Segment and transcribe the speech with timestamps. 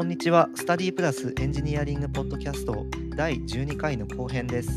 [0.00, 0.48] こんにちは。
[0.54, 4.70] スタディプラスエンジニアリングポッドキャスト第12回の後編です。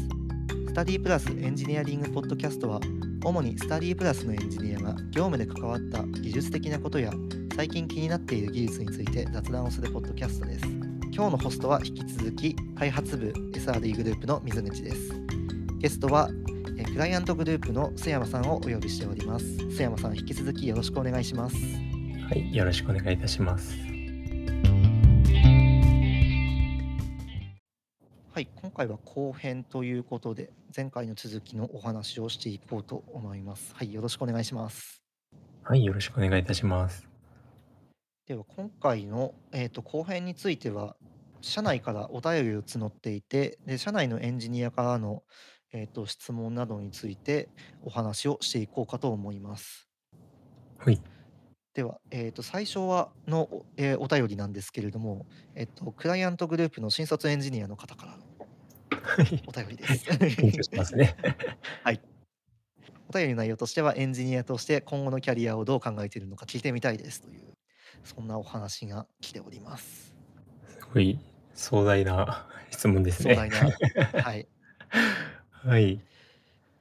[0.68, 2.82] スタディプラスエンジニアリングポッドキャストは、
[3.24, 7.14] 主にスタディプラスのエンジニアが業務で関わった技術的なことや、
[7.56, 10.66] 最近気になっている技術について雑談をするポッドキャストです。
[11.14, 15.14] 今日のホストは引き続き、開発部 SRE グループの水口です。
[15.80, 16.30] ゲストは、
[16.92, 19.46] クライアントグループの須山さんをお呼びしております。
[19.46, 21.56] 須山さん、引き続きよろしくお願いします。
[22.28, 23.93] はい、よろしくお願いいたします。
[28.84, 33.74] 回は後編ということで、前回の続きのお話をしていこうと思います。
[33.76, 35.02] はい、よろしくお願いします。
[35.64, 37.08] はい、よろしくお願いいたします。
[38.28, 40.98] では、今回の、えー、と後編については、
[41.42, 45.24] 社内からお便りを募っていて、で社内のエンジニアからの、
[45.72, 47.50] えー、と質問などについて
[47.84, 49.90] お話をしていこうかと思います。
[50.78, 51.02] はい、
[51.74, 58.33] では、えー、と最初はの、おえーお便りなんですけれども、えっとクライアントグループの新卒エンジニアの方からのはい、
[59.48, 60.10] お便りです。
[60.10, 61.16] 緊張しますね。
[63.10, 67.42] お便りの内容としてはエンジニアとして今後のキャリアをどう考えているのか聞いてみたいですという
[68.04, 70.16] そんなお話が来ております。
[70.68, 71.20] すごい
[71.54, 73.60] 壮大な 質問です壮大ね。
[73.60, 74.48] な、はい
[75.52, 76.00] はい、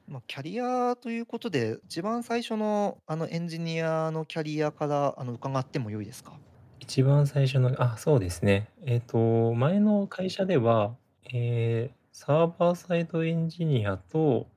[0.07, 6.33] まあ、キャリアということで一番最初のあのエンジニアのキャリアからあの伺ってもよいですか？
[6.79, 8.67] 一番最初の、あ、そうですね。
[8.85, 10.95] えっ、と、前の会社では、
[11.31, 14.47] えーサーバーサイドエンジニアと、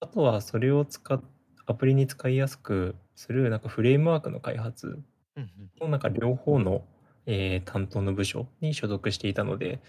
[0.00, 1.20] あとはそれを使っ、
[1.66, 4.98] アプリに使いやすくする、なんかフレームワークの開発
[5.36, 5.70] うんうん。
[5.82, 6.82] のなんか両方の、
[7.26, 9.80] えー担当の部署に所属していたので、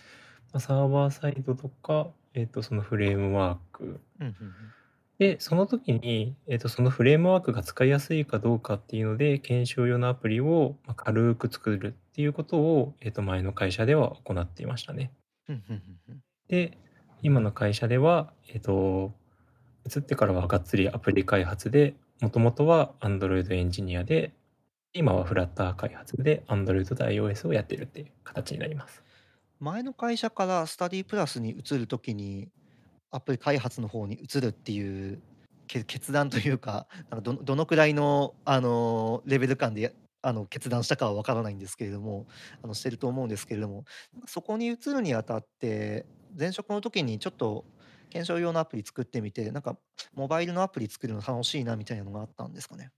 [0.52, 4.02] まあ、サーバーサイドとか、えっとそのフレームワーク。
[4.19, 4.36] うんうん
[5.17, 15.11] でその時に、えっとそのフレームワークが使いやすいかどうかっていうので検証用のアプリをまあ軽く作るっていうことを、えっと前の会社では行っていましたね。
[15.47, 16.21] うんうんうん。
[16.49, 16.77] で
[17.21, 19.14] 今の会社では、えっと
[19.86, 24.33] 移ってからはがっつりアプリ開発でもともとは Android エンジニアで
[24.93, 29.04] 今はフラッター開発で Android と iOS をやってるっていう形になります。
[29.59, 32.49] 前の会社からスタディプラスに移るときに
[33.11, 35.21] アプリ開発の方に移るっていう
[35.67, 42.25] 決断というかなんかどのどのくらいの、あのレベル感であの決断したかは分からないんですけれども
[42.64, 43.86] あのしてると思うんですけれども
[44.25, 46.05] そこに移るにあたって
[46.38, 47.66] 前職の時にちょっと
[48.10, 49.78] 検証用のアプリ作ってみてなんか
[50.14, 52.92] モバイルのアプリ作るの楽しいなみたいなのがあったんですかね？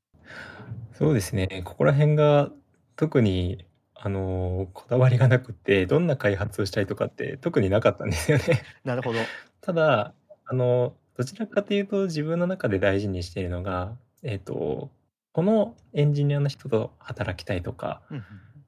[0.94, 1.62] そうですね。
[1.64, 2.52] ここら辺が
[2.96, 3.66] 特に
[3.96, 8.64] あのこだわりがなくてどんな開発をしたいとかって特になかったんですよね。
[8.84, 9.20] なるほど。
[9.62, 10.14] ただ
[10.46, 14.92] あのどちらかというと自分の中で大事にしているのが、えっと
[15.32, 18.24] このエンジニアの人と働きたいとかうんうん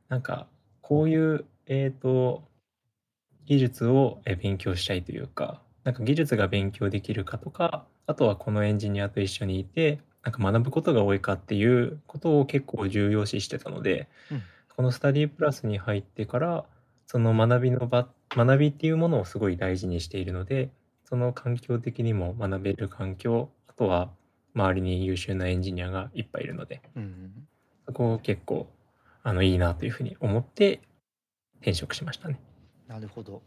[0.07, 0.47] なんか
[0.81, 2.48] こういう、えっと
[3.49, 14.43] 技術をえ勉強したいというかなんか技術が勉強できるかとかあとはこのエンジニアと一緒にいてなんか学ぶことが多いかっていうことを結構重要視してたので、うん
[14.79, 16.63] このスタディプラスに入ってから
[17.05, 20.69] その学びの場学びっていうものをすごい大事にしているので
[21.03, 24.09] その環境的にも学べる環境あとは
[24.55, 27.31] 周りに優秀なエンジニアがいっぱいいるのでうんうん
[27.87, 28.69] そこを結構
[29.21, 30.79] あのいいなというふうに思って
[31.57, 32.39] 転職しましたね。
[32.89, 33.41] なるほど。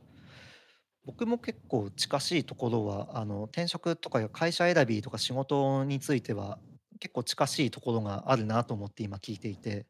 [1.04, 6.60] 僕も結構近しいところはあの転職とか会社選びとか仕事については
[7.00, 9.84] 結構近しいところがあるなと思って今聞いていて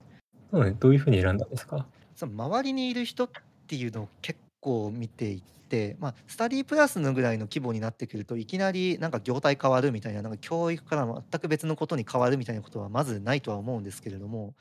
[0.50, 1.86] そうね、どういうふうに選んだんですか？
[2.16, 3.30] その周りにいる人っ
[3.66, 14.54] ていうのを結構見ていって、まあ、スタディプラスのぐらいの規模になってくるといきなりなんか業態変わるみたいななんか教育から全く別のことに変わるみたいなことはまずないとは思うんですけれども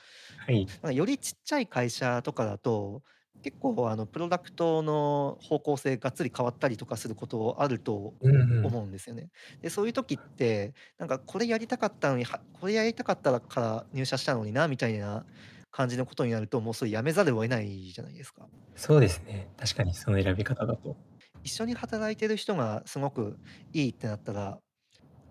[0.45, 0.65] はい。
[0.65, 3.03] なんかよりちっちゃい会社とかだと
[3.43, 8.71] 結構あのプロダクトの方向性がっつり変わったりとかすることあるとうんうん。
[8.71, 9.31] 思うんですよね。
[9.61, 15.25] でそういう時ってなんかこれやりたかったのにはこれやりたかったから入社したのになみたいな
[15.71, 18.49] 感じのことになるともうそれやめざるを得ないじゃないですか。
[18.75, 19.49] そうですね。
[19.57, 20.97] 確かにその選び方だと。
[21.43, 23.39] 一緒に働いてる人がすごく
[23.73, 24.59] いいってなったら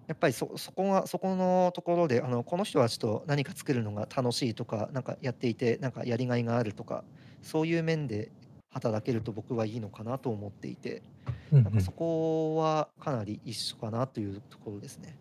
[0.09, 7.07] やっぱりそそこがそこのところであのこの人はちょっと何か作るのが楽しいとかなんかやっていてなんかやりがいがあるとか
[7.43, 8.31] そういう面で
[8.71, 11.03] 働けると僕はいいのかなと思っていて
[11.51, 15.19] なんかそこはかなり一緒かなというところですね。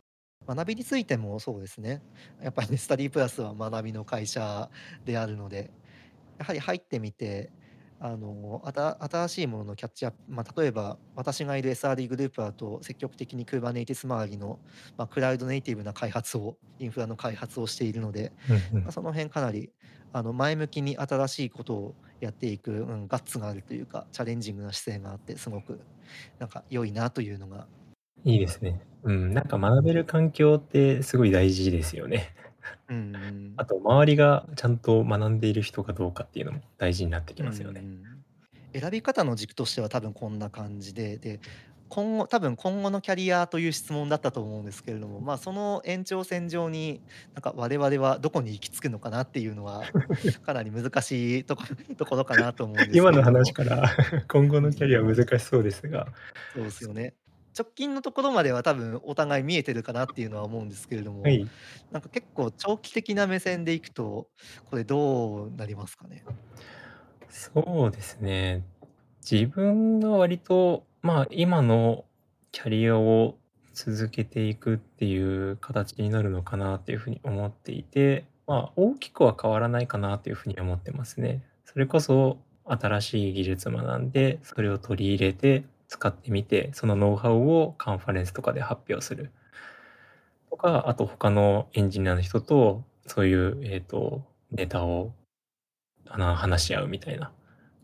[0.48, 2.02] 学びについてもそうですね。
[2.42, 4.70] やっぱりね、スタディプラスは学びの会社
[5.06, 5.70] であるので、
[6.40, 7.52] やはり入ってみて、
[8.02, 14.58] あのあた新しいもののキャッチアップ、まあ、例えば私がいる SRE グループだと積極的に Kubernetes 周りの、
[14.98, 18.32] まあ、クラウドネイティブな開発をインフラの開発をしているので、
[18.72, 19.70] まあ、その辺かなり
[20.14, 25.80] あの前向きに新しいことをやっていく、うん、ガッツがあるというかチャレンジングな姿勢があってすごく
[26.40, 27.68] なんか良いなというのが
[28.26, 28.82] いいですね。
[29.04, 32.36] うん、なんか学べる環境ってすごい大事ですよね。
[32.90, 33.54] うん。
[33.58, 37.82] あと周りがちゃんと学んでいる人かどうかっていうのも大事になってきうますよね。
[37.82, 38.04] ん。
[38.74, 41.40] 選び方の軸としては多分こんな感じで、で、
[41.90, 47.02] 今後多分今後のキャリアという質問だったと思うんですけれども、まあ、その延長線上に、
[47.34, 49.84] なんか我々はどこに行き着くのかなっていうのは、
[50.46, 51.64] かなり難しいとこ
[51.98, 53.24] ところかなと思うんです今の。
[53.24, 53.90] 話から
[54.30, 56.08] 今後のキャリア難しそうですが。
[56.54, 57.16] そうですよね。
[57.58, 61.46] 直近のところまでは多分お互い見えてるかなっていうのは思うんですけれども、はい。
[61.92, 64.30] なんか結構長期的な目線でいくと、
[64.70, 66.24] これどうなりますかね？
[67.30, 68.64] そうですね。
[69.30, 72.06] 自分が割と、まあ、今の
[72.52, 73.38] キャリアを
[73.74, 81.44] 続けていくっていう形になるのかなっていうふうに思っていて、まあ、大きくは変わらないかなっていうふうに思ってますね。
[81.66, 89.32] それこそ新しい技術学んで、それを取り入れて使ってみて、そのノウハウをカンファレンスとかで発表する
[90.50, 95.14] とか、あと他のエンジニアの人とそういう、えっと、ネタを
[96.08, 97.32] あの話し合うみたいな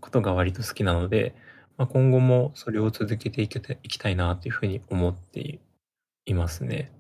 [0.02, 1.36] ことが割と好きなので、
[1.77, 5.60] まあ、今後もそれを続けていけていきたいなっていうふうに思って
[6.25, 6.92] いますね。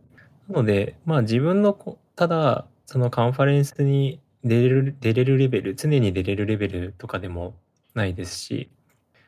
[0.49, 7.55] なので、まあ自分のこ、ただ、そのカンファレンスに出れる、出れるレベル、常に出れるレベルとかでも
[7.93, 8.69] ないですし、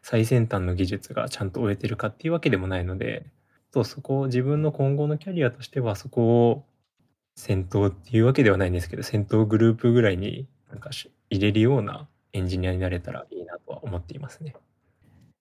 [0.04, 3.26] 最先端の技術がちゃんと終えてるかっていうわけでもないので、
[3.72, 6.66] とそこを自分の今後のキャリアとしてはそこを
[7.36, 10.92] 先頭っていうわけではないんですけど、先頭グループぐらいになんか
[11.30, 14.56] 入れるようなエンジニアになれたらいいなとは思っていますね。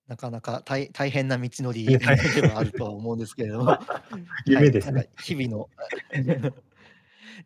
[0.07, 3.79] なかなか大大変な道のり大ではあるとは思うんですけれども、
[4.47, 5.11] 夢ですね。
[5.21, 5.69] 日々の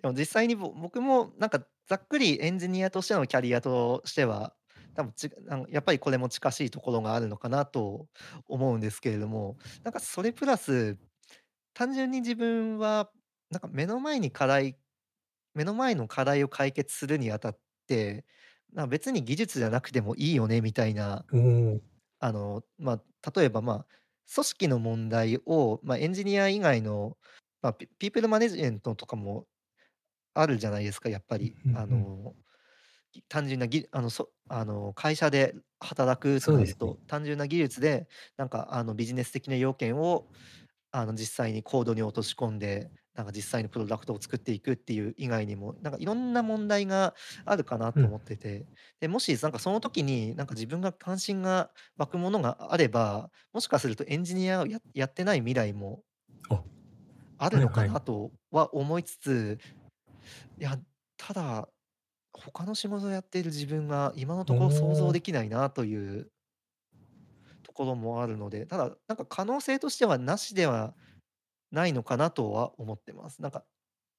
[0.02, 4.54] でも実際にぼ僕もなんかざっくりエンジニアとしてのキャリアとしては、
[4.94, 5.30] 多分ち
[5.70, 8.06] やっぱりこれも近しいところがあるのかなと
[8.46, 10.98] 思うんですけれども、なんかそれプラス、
[11.74, 13.10] 単純に自分は
[13.50, 14.76] なんか目の前に課題
[15.54, 18.24] 目の前の課題を解決するにあたって、
[18.72, 21.24] な別に技術じゃなくてもいいよねみたいな。
[22.20, 23.86] あの、まあ、例えば、まあ、
[24.34, 27.18] 組織の問題を、まあ、エンジニア以外の、
[27.62, 29.46] まあ、ピピープルマネジメントとかも
[30.34, 31.56] あるじゃないですか、やっぱり。
[31.64, 31.78] うんうんうん。
[31.80, 32.34] あの、
[33.12, 40.28] ぎ単純なぎあの、そあの、会社で働くとそうですと、単純な技術で、なんか、あの、ビジネス的な要件を
[40.92, 42.90] あの、実際にコードに落とし込んで、
[43.20, 47.14] なんか実際にプロダクトを作っていくっていう以外にも、なんかいろんな問題が
[47.44, 48.06] あるかなとうん。
[48.06, 48.68] 思ってて、
[49.00, 56.02] で、もしなんかその時に、なんか自分が関心が湧くものがあれば、もしかするとエンジニアをややってない未来も
[56.48, 56.64] あ、
[57.38, 57.94] あるのかはいはい。
[57.94, 59.58] なとは思いつつ、
[60.58, 60.78] いや、
[61.16, 61.68] ただ、
[62.34, 65.22] 他の仕事をやっている自分が今のおところ想像でお。
[65.22, 66.32] きないなという
[67.62, 70.94] ところもあるので、ただ、なんか可能性としてはなしでは
[71.70, 73.42] ないのかなとは思ってます。
[73.42, 73.64] なんか、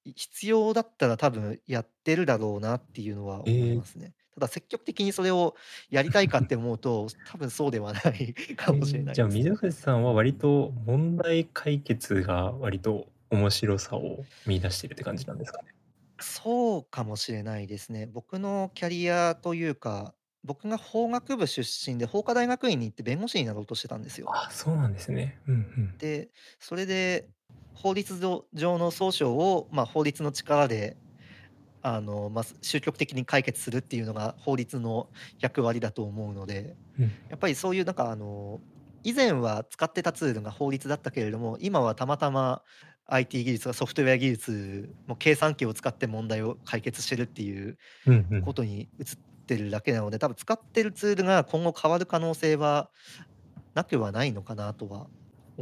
[0.05, 3.81] い必要だったら多分やってるだろうなっていうのは思いええ。
[3.81, 4.15] ますね。
[4.33, 5.55] ただ積極的にそれを
[5.89, 9.49] やりたいかって思うと、 多分そうではないかもしれええ、じゃあ、ないですね。
[9.49, 15.73] 溝口さんは割と問題解決が割と面白さを見出してるって感じなんですかね？
[16.19, 18.05] そうかもしれないですね。
[18.07, 24.33] 僕のキャリアというか、僕が法学部出身で法科大学院に行って弁護士になろうとしてたんですよ。
[24.33, 25.39] あ、そうなんですね。
[25.47, 25.93] うんうん。
[25.97, 27.29] で、それで
[27.73, 30.97] 法律上上の訴訟を、まあ、法律の力で
[31.81, 35.09] あの、まあ、終局的に解決するっていうのが法律の
[35.39, 37.05] 役割だと思うので、うん。
[37.29, 38.59] やっぱりそういうなんかあの、
[39.03, 42.61] 以前は使ってたツールが法律だったけれども、今はたまたま
[43.07, 48.41] IT 技術がソフトウェア技術も計算機を使って問題を解決してるっていううんうん。
[48.43, 52.91] ことに移ってるだけなので、多分使ってるツールが今後変わる可能性は
[53.73, 55.07] なくはないのかなとは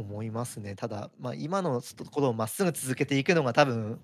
[0.00, 0.74] 思いますね。
[0.74, 4.00] ただ、まあ、今のところをまっすぐ続けていくのが多分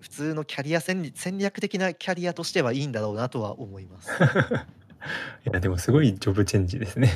[0.00, 4.10] 普通のキャリア戦戦略的なキャリアとしてはいいんだろうなとは思います。
[5.46, 7.10] いや、でもすごいジョブチェンジですね。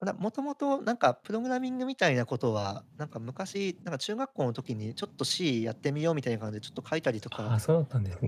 [0.18, 7.42] もともとなんかプログラミングみたいなことは、なんか昔、なんか中学校の時にちょっと C やってみようみたいな感じでちょっと書いたりとか。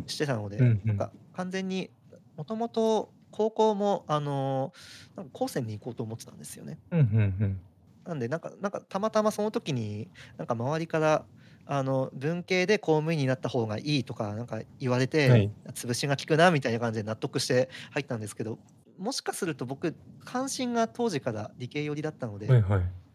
[0.06, 0.80] してたので、うんうん。
[0.84, 1.90] なんか完全に
[2.36, 4.72] もともと高校もあの、
[5.16, 6.80] なんか高専に行こうと思ってたんですよね。
[6.90, 7.60] うんうんうん。
[8.04, 11.28] なんで、なんかなんかたまたまその時に、なんか周りから、
[11.66, 15.54] あの、文系で公務員になった方がいいとか、なんか言われて、はい。
[15.74, 18.60] 潰しが効くなみたいな感じで納得して入ったんですけど、
[18.98, 23.09] もしかすると僕、関心が当時から理系寄りだったので、はいはい。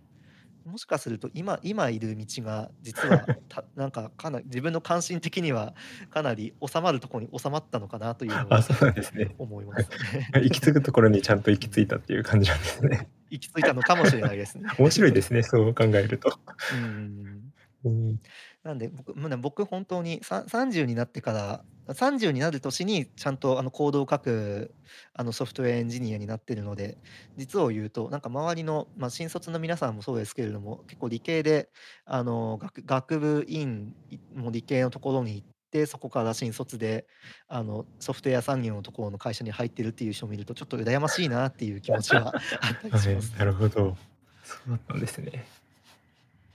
[0.66, 5.76] もしかすると今今いる道が実は たなんかかなり自分の関心的には
[6.10, 8.32] かなり収まるところに収まったのかなという
[8.62, 9.36] そうですね。
[9.38, 10.30] 思いますね。
[10.42, 13.08] 行き着くところにちゃんと行き着いたっていう感じなんですね。
[13.30, 14.70] 行き着いたのかもしれないですね。
[14.80, 16.40] 面白いですね、そう考えると。
[16.74, 17.54] うん。
[17.84, 18.22] うん。
[18.64, 24.74] なんで僕僕本当にさ30になってから30になる年にちゃんとあのコードを書く
[25.14, 26.98] あのソフトウェアエンジニアになってるので
[27.38, 31.70] 実を言うとなんか周りの、まあ、新卒の皆さんもそうですけれども結構理系で
[32.06, 33.94] あの学学部院
[34.36, 37.06] も理系のところに行ってそこから新卒で
[37.48, 43.98] あのソフトウェア産業のところの会社に入ってるっていう人を見るとちょっと羨ましいなっていう気持ちはあったりしますはい、なるほど。
[44.46, 45.46] そうだったんですね。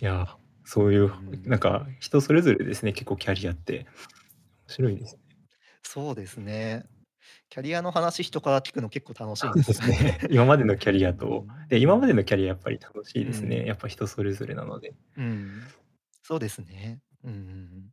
[0.01, 3.87] いや、そういう、うんなんか人それぞれですね、結構キャリアって。
[4.71, 5.21] 面白いですね。
[5.83, 6.85] そうですね。
[7.49, 9.89] キャリアの話人から聞くの結構楽しいですね。
[9.89, 10.21] ね。
[10.31, 13.59] 今までのキャリアと、うんで、今までのキャリアやっぱり楽しいですね。
[13.59, 14.95] うんやっぱ人それぞれなので。
[15.17, 15.63] うん、
[16.23, 17.01] そうですね。
[17.25, 17.91] うん。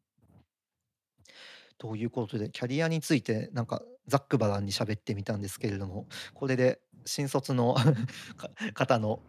[1.79, 7.75] ということで、キャリアについて、なんか、ざっくばらんに喋ってみたんですけれども、これで新卒の
[8.37, 9.19] か方の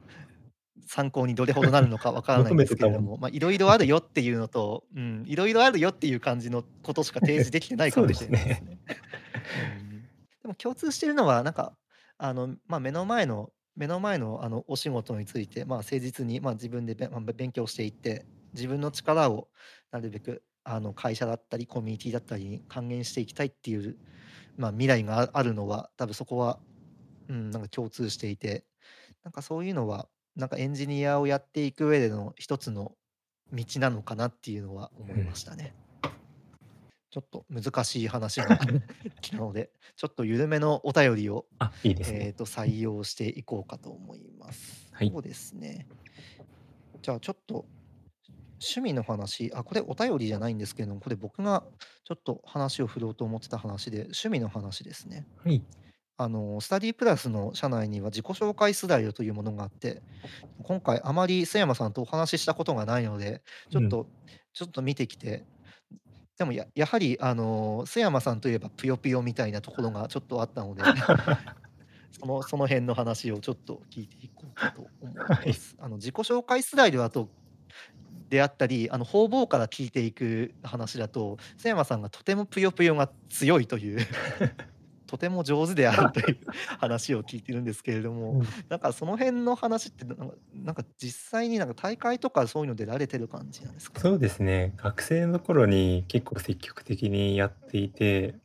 [0.86, 8.78] 参考にどれほどなるのかわからないんですけれども、まあ、いろいろあるよっていうのと、うん、いろいろあるよっていう感じのことしか提示できてないかもしれないですね。
[9.82, 10.00] うん。
[10.42, 11.76] でも共通してるのは、なんか、
[12.16, 19.48] あの、まあ、目の前の、目の前のあのお仕事について、まあ、誠実に、まあ、自分でべまあ勉強していって、自分の力を
[19.92, 23.96] なるべくあの会社だったり、コミュニティだったりに還元していきたいっていう、
[24.56, 26.58] まあ、未来がああるのは、多分そこは、
[27.28, 28.64] うん、なんか共通していて、
[29.22, 32.92] なんかそういうのは、なんかエンジニアをやっていく上での一つの
[33.52, 35.74] 道なのかなっていうのは思いましたね。
[37.10, 38.58] ちょっと難しい話が
[39.22, 42.24] 来たので、ちょっと緩めのお便りを、あ、いいですえね。
[42.28, 44.88] ーと採用していこうかと思います。
[44.92, 45.86] はいそうですね。
[47.00, 47.66] じゃあちょっと
[48.60, 51.64] 趣味の話、あ、これお便りじゃないんですけれども、これ僕が
[52.04, 55.26] ちょっと話を振ろうと思ってた話で、趣味の話ですね。
[55.44, 55.62] はい。
[56.20, 60.02] あのスタディプラスの社内には自己紹介スライドというものがあって、
[60.64, 64.08] 今回あまり須山さんとお話ししたことがないので、ちょっと、
[64.52, 65.44] ちょっと見てきて、
[66.36, 70.82] でもややはりあの須山さんといえばぷよぷよみたいなところがちょっとあったので、
[72.10, 75.76] そのその辺の話をちょっと聞いていこうかと思います。
[75.78, 77.28] あの自己紹介スライドだと
[78.28, 84.00] であったり、あの方々から聞いていく話だと、須山さんがとてもぷよぷよが強いという。
[85.08, 86.38] とても上手であるという
[86.78, 93.98] 話を聞いてるんですけれども、うんなんかその辺の話ってなんかなんか実際になんか大会とかそういうの出られてる感じなんですか？
[94.00, 94.74] そうですね。
[94.76, 98.36] 学生の頃に結構積極的にやっていて、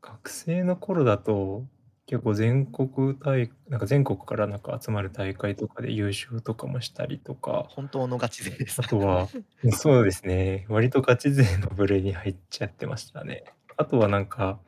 [0.00, 1.66] 学生の頃だと
[2.06, 8.88] 結構全国大なんか全国からなんか集まる大会とかで優勝とかもしたりとか、本当のガチ勢ですあ。
[8.88, 9.28] とは、
[9.70, 10.66] そうですね。
[10.68, 13.44] 割とガチ勢の部類に入っちゃってましたね。
[13.76, 14.58] あとはなんか、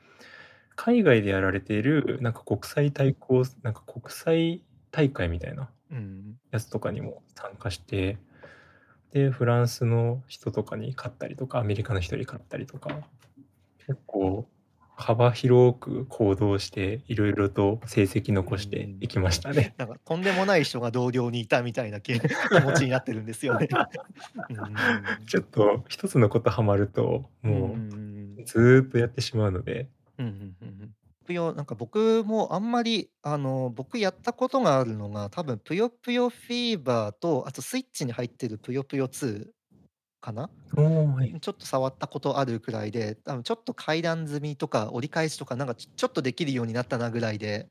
[0.77, 8.19] 海外でやられている、なんか国際対抗、なんか国際大会みたいなうん、やつとかにも参加して、
[9.13, 12.91] で、フランスの人とかに勝ったりとか、アメリカの人に勝ったりとか、
[13.87, 14.47] 結構
[14.97, 19.75] 幅広く行動して、いろいろと成績残していきましたね。
[19.79, 23.69] なんかとんでもない人が同僚にいたみたいな気 気持ちになってるんですよね。
[24.51, 27.97] うんちょっと一つのことハマると、もうんう
[28.37, 29.89] んうずーっとやってしまうので、
[30.19, 30.91] うんうんうんうん。
[31.27, 39.47] ぷよなんか僕もあんまりあの僕やったことがあるのが多分ぷよぷよフィーバーとあとスイッチに入ってるぷよぷよ2
[40.21, 40.51] かな？
[40.75, 41.39] はい。
[41.41, 47.69] ちょっと触ったことあるくらいで多分ちょっと階段積みとか折り返しとかなんかちょっとできるようになったなぐらいで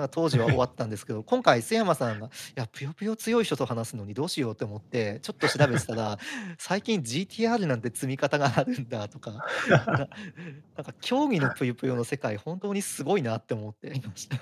[0.00, 6.18] なんか当時は終わったんですけど 今回須山さんが「いやぷよぷよ強い人と話すのにどうしよう」って思ってちょっと調べてたら
[6.58, 9.32] 最近 GTR なんて積み方があるんだとか
[9.68, 14.38] ななんか競技のぷよぷよの世界本当にすごいなって思っていました。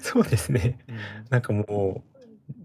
[0.00, 0.78] そうですね。
[0.88, 0.96] うん
[1.30, 2.02] なんかも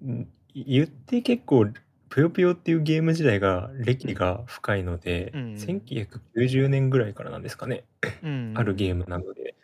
[0.03, 1.67] う、ん言って結構、
[2.09, 7.83] ぷよぷよっていうゲーム自体が歴が深いので、うんうん1990年ぐらいからなんですかね、
[8.21, 9.55] うんあるゲームなので。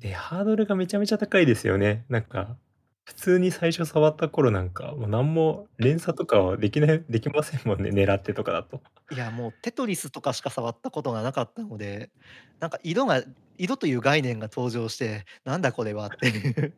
[0.00, 2.04] で、ハードルがめちゃめちゃ高いですよね。
[2.08, 2.56] なんか、
[3.04, 8.80] 普通に最初触った頃なんか、もう何も連鎖とかはできない、できませんもんね、狙ってとかだと。
[9.12, 12.10] いやもうテトリスとかしか触ったことがなかったので
[12.58, 13.22] なんか色が
[13.58, 16.74] 色という概念が登場してなんだこれはっていう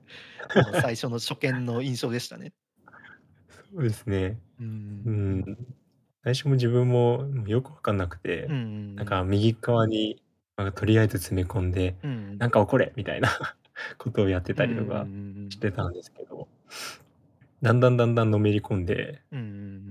[0.82, 2.52] 最初の初見の印象でしたね。
[3.72, 4.40] そうですね。
[4.60, 4.64] う
[5.04, 5.44] うんん。
[6.24, 10.22] 最初も自分もよくわかんなくて、うんなんか右側に、
[10.56, 13.28] なんかとりあえず詰め込んで、うんなんか怒れみたいな
[13.98, 16.48] ことをやってたりとかうんしてたんですけど、
[17.62, 19.48] だんだんだんだんのめり込んで、うんうんう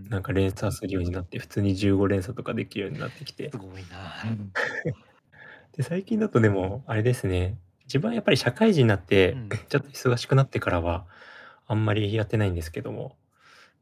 [0.07, 0.10] ん。
[0.10, 3.57] なんか連鎖するようになって、普通に15連鎖とかできるようになってきてす。
[3.57, 4.24] ごいな。
[4.25, 4.51] うん。
[5.75, 9.50] で、最近だとでも、あれですね、自分はやっぱり社会人になって、うん。
[9.50, 11.05] ちょっと忙しくなってからは、
[11.67, 13.15] あんまりやってないんですけども、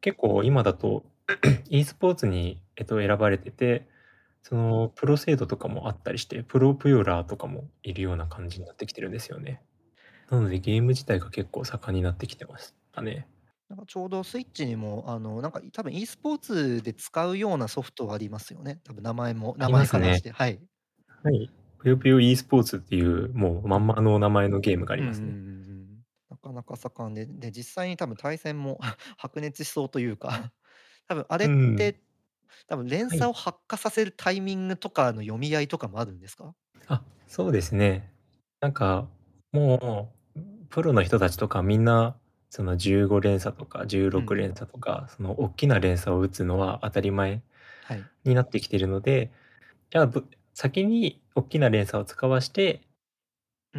[0.02, 1.06] 結構今だと
[1.70, 3.88] e スポーツに、えっと、選ばれてて、
[4.44, 9.62] そのプロ制度とかもあったりして、プロプヨラーとかもいるような感じになってきてるんですよね。
[10.30, 13.28] なのでゲーム自体が結構盛んになってきてましたね。
[13.70, 18.82] なんかちょうどスイッチにも、あの、なんか多分 e スポーツで使うようなソフトありますよね。
[18.84, 19.70] 多分名前も、名。
[19.70, 20.32] 前からして。
[20.32, 20.64] はい。
[21.24, 21.50] はい。
[21.80, 25.40] ぷよぷよ e スポーツっていう、もうまんまの名前のゲームがありますね。
[26.30, 28.80] なかなか盛んで、で、実際に多分対戦も
[29.18, 30.54] 白熱しそうというか、
[31.08, 31.96] 多分あれっうん。
[32.58, 33.34] て、多分連鎖をはい。
[33.34, 36.54] 発火させるタイミングとかの読み合いとかもあるんですか？
[36.88, 38.12] あ、そうですね。
[38.60, 39.08] なんか、
[39.52, 42.18] もう、プロの人たちとかみんな、
[42.50, 44.36] その15連鎖とかう16ん。
[44.36, 47.42] 連鎖とか、その大きな連鎖を打つのは当たり前
[47.82, 48.10] はい。
[48.26, 49.32] になってきてるので、
[49.92, 52.88] じゃあ、ぶ先に大きな連鎖を使わして、じ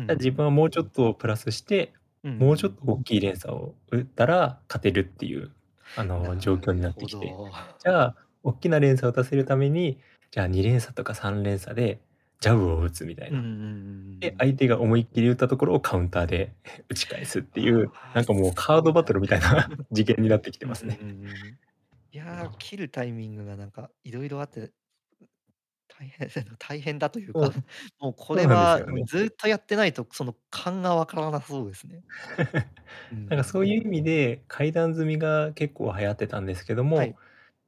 [0.09, 0.17] ゃあうん。
[0.17, 2.75] 自分はもうちょっとプラスして、うんもうちょっうん。
[2.75, 5.53] と大きい連鎖を打ったら勝てるっていう、
[5.95, 7.51] あの、状況になってきて、ど。
[7.79, 12.01] じゃあ、大きな連鎖を打たせるために、じゃあ2連鎖とか3連鎖で
[12.41, 13.47] ジャブを打つみたいな。
[14.21, 14.41] で、うん。
[14.41, 16.55] 相手が思いっきり打ったところをカウンターで
[16.91, 19.13] 打ち返すっていう、なんかもうすカードバト。
[19.15, 21.01] ルみたいな 次元になってきてますね。
[21.01, 21.13] うんう
[21.53, 21.59] ん。
[22.13, 24.73] いや、切るタイミングがなんか色々あって、
[25.89, 27.57] 大変大変だというか、
[28.01, 28.85] もうこれは。
[29.07, 32.05] ずっとやってないと、その勘が分からなそうですね。
[33.11, 33.45] う なんかん。
[33.45, 37.19] そういう意味で、階段積みが結構流行ってたんですけどはも、い。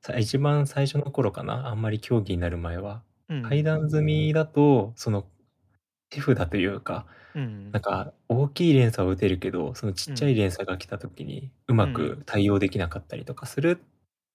[0.07, 3.03] さ一番最初の頃かな、あんまり競技になる前は。
[3.23, 3.63] 階うん。
[3.63, 5.29] 段積みだと、その
[6.11, 7.73] 手札というか、うん。
[7.73, 10.13] なんか大きい連鎖は打てるけど、そのちうん。
[10.13, 11.91] っちゃい連鎖が来た時にうまうん。
[11.91, 13.85] く対応できなかったりとかする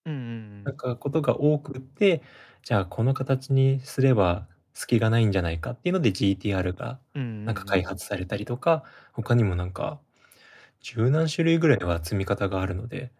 [0.06, 0.25] うんうんう
[0.66, 0.66] ん。
[0.66, 2.22] なんかことが多くって、
[2.63, 7.82] じゃあこの形にすれば隙がないんじゃないかっていうので GTR がうんなんかうんうん。
[7.82, 10.00] 開発されたりとか、他にもなんか
[10.81, 13.12] 十何種類ぐらいは積み方があるので、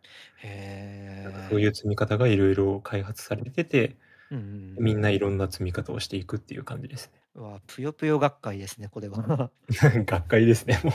[1.32, 1.62] なんかそう。
[1.62, 3.98] いう積み方が色々開発されてて、
[4.30, 4.44] うんうん
[4.78, 4.84] うん。
[4.84, 7.22] みんないろんな積み方をしていくっていう感じですね。
[7.36, 9.52] うわ、ぷよぷよ学会ですね、これは。
[10.06, 10.94] 学会ですね、もう。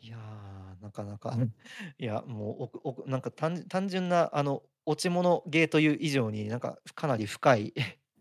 [0.00, 0.18] いや、
[0.80, 1.36] なかなか、
[1.98, 7.74] いや、もう、おくおくなんか単純単純なあの、落ち物ゲーという以上に、なんかかなり深い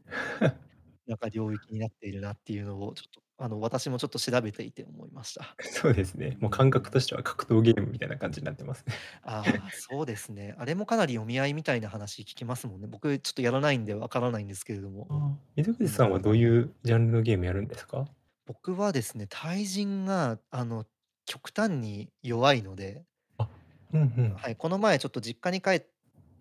[1.08, 5.58] なんか領域になっているなっていうのをちょっと、あの、私もちょっと調べていて思いました。
[5.62, 6.38] そうですね。
[6.42, 7.02] うんもう感覚とうん。
[7.02, 9.02] しては格闘ゲームみたいな感じになってますね。
[9.22, 10.56] ああ、そうですね。
[10.58, 12.88] あれもかなり読み合いみたいな話聞きますもんね。
[12.88, 15.10] 僕ちょっとやらないんでわからないんですけれども。
[15.10, 15.88] ああ、水うん。
[15.88, 18.06] 口さんはどういうジャンルのゲームやるんですか？
[18.46, 20.86] 僕はですね、対人があの、
[21.26, 23.06] 極端に弱いので
[23.38, 23.50] あ、
[23.94, 24.44] うんうん。
[24.44, 25.88] はい、この前ちょっと実家に帰っ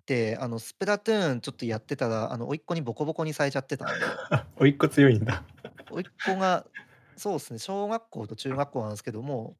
[0.06, 4.18] て、あの、スプラトゥーンちょっとやってたら、あの、甥っ子にボコボコにされちゃってたんで。
[4.56, 5.44] 甥っ子強いんだ。
[5.90, 6.66] 甥っ子が、
[7.18, 9.56] そうっすね、小学校と中学校なんですけども、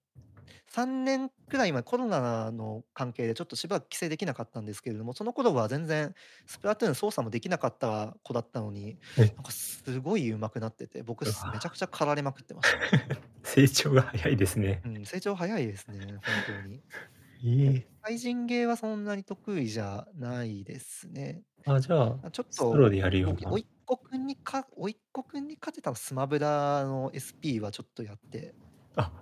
[0.71, 6.15] 3年くらい前、コロナの関係でちょっとしばらく帰省できなかったんですけれども、その頃は全然
[6.47, 9.23] スプラトゥーン操作もできなかった子だったのに、え。
[9.23, 11.59] なんかすごい上手くなってて、僕めちゃわ。
[11.59, 13.17] くちゃ狩られまくってました。
[13.43, 14.83] 成長が早いですね。
[14.85, 16.83] うん、成長早いですね、本当に。
[17.45, 17.87] ええ。
[18.09, 21.43] 対人ゲーはそんなに得意じゃないですね。
[21.67, 23.57] あ、じゃあ、あ、ちょっロでやるよおうな。
[23.57, 28.57] 甥っ子くんにか甥っ子くんに勝てたスマブラの SP はちょっとやって
[28.97, 29.13] あ、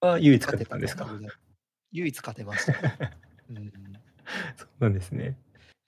[0.00, 1.20] は唯一勝勝てたてたんですか？
[1.92, 3.00] 唯一勝てましたね。
[3.48, 4.02] うん。
[4.56, 5.38] そうなんですね。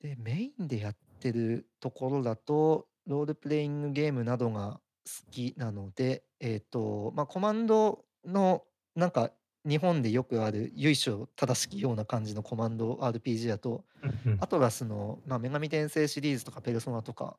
[0.00, 9.32] で、メインでやってるところだと、ロールプレイングゲームなどが好きなので、えっと、ま、コマンドのなんか
[9.66, 14.38] 日本でよくある由緒正しきような感じのコマンド RPG だと、うんうん。
[14.40, 17.36] アトラスの、ま、女神転生シリーズとかペルソナとか。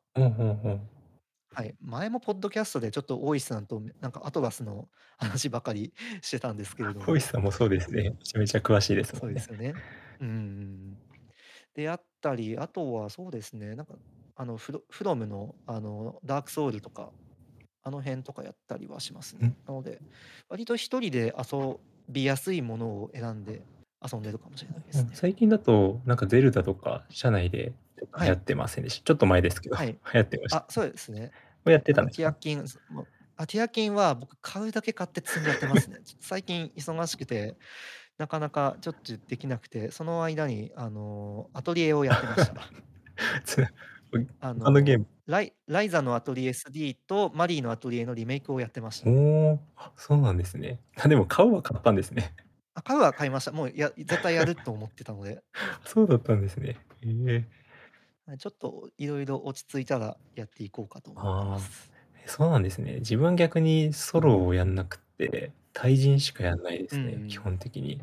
[1.54, 7.06] はい、前もポッドキャストでちょっと大石さんとなんかアトラスの話ばかりしてたんですけれども。
[7.06, 8.10] 大石さんもそうですね。
[8.10, 9.34] めちゃめちゃ詳しいですそうもんね。
[9.34, 9.74] ですよね。
[10.20, 10.98] うん。
[11.74, 13.94] であったり、あとはそうですね、なんか
[14.36, 17.10] あのフロフロムのあのダークソウルとか、
[17.82, 19.48] あの辺とかやったりはしますね。
[19.48, 19.56] ん。
[19.66, 20.00] なので、
[20.48, 23.66] 割と一人で遊びやすいものを選んで
[24.10, 25.16] 遊んでるかもしれないでうん、すね。
[25.16, 27.72] 最近だと、なんかゼルダとか社内で
[28.12, 28.28] はい。
[28.28, 29.04] 流行ってませんでした？
[29.04, 29.88] ちょっと前ですけど、はい。
[30.14, 31.30] 流行ってましたあ、そうですね。
[31.64, 32.22] もうやってたんですか？
[32.22, 35.98] ティアキン、そもあ、ティアキンは僕買うだけ買って積んでやってますね。
[36.20, 37.58] 最近忙しくて、
[38.18, 42.54] なかなかちょっとできなくて、その間にあの、アトリエをやってました。
[44.40, 49.06] あの、他のゲームライライザのアトリエ SD とマリーのアトリエのリメイクをやってました。
[49.06, 49.10] お
[49.54, 50.80] お、あ、そうなんですね。
[50.96, 52.34] あ、でも買うは買ったんですね。
[52.74, 53.52] あ、買うは買いました。
[53.52, 55.42] もう、や絶対やると思ってたので。
[55.84, 56.76] そうだったんですね。
[57.02, 57.48] へえ。
[58.26, 61.92] はい、ちょっといろいろ落ち着いたらやっていこうかと思ってまああ、す。
[62.24, 62.96] え、そうなんですね。
[62.96, 67.38] 自分逆にソロをやんなくって、対人しかやんないでうんうすね、基ん。
[67.38, 68.02] 本的に。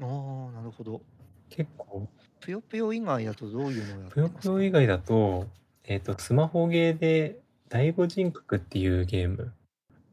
[0.00, 1.06] ああ、なるほど。
[1.48, 2.08] 結構
[2.44, 4.54] ぷよぷよ以外だとどういうのをやっぷよてますか？
[4.54, 5.46] ぷよ以外だと、
[5.84, 9.52] えっと、スマホゲーで第五人格っていうゲーム。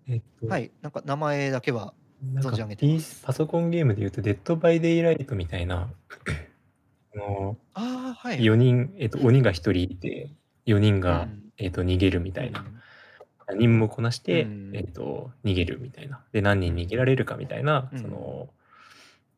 [0.08, 1.94] えっとはい、なんか名前だけは
[2.34, 3.24] なんか、存じ上げてます。
[3.26, 5.89] パソコンゲームで言うと、デッドバイデイライトみたいな、
[7.15, 8.44] あの、ああ、はいはい。
[8.44, 10.30] 4人、えっと、鬼が1人いて、
[10.65, 11.52] 4人が、うん。
[11.58, 12.62] えっと、逃げるみたいな。
[12.62, 13.60] うん。
[13.60, 14.72] 任務をこなしうて、ん。
[14.76, 16.24] えっと、逃げるみたいな。
[16.32, 18.00] で、何人逃げられるかみたいな、うん。
[18.00, 18.50] その、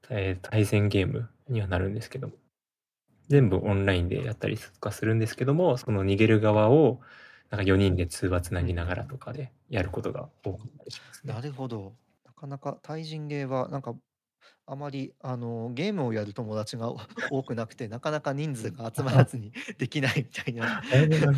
[0.09, 2.33] え、対戦ゲームにはなるんですけども。
[3.29, 7.01] 全部オンラインでやったりとかするんですけども、その逃げる側を、
[7.49, 11.33] なんか4人で通話つなぎながらとかでやることが多かったりしますね。
[11.33, 11.97] なるほど。
[12.25, 13.95] なかなか対人ゲーはなんか、
[14.67, 16.93] あまりあの、ゲームをやる友達が
[17.29, 19.25] 多くなくて、なかなか人数が集まらあ。
[19.25, 20.69] ずに できないみたいな